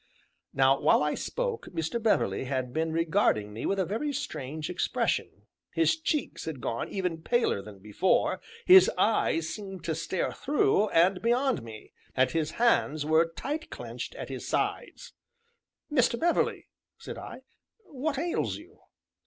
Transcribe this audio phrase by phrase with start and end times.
[0.51, 2.01] Now while I spoke, Mr.
[2.01, 7.21] Beverley had been regarding me with a very strange expression, his cheeks had gone even
[7.21, 13.05] paler than before, his eyes seemed to stare through, and beyond me, and his hands
[13.05, 15.13] were tight clenched at his sides.
[15.91, 16.19] "Mr.
[16.19, 17.41] Beverley," said I,
[17.83, 18.79] "what ails you?"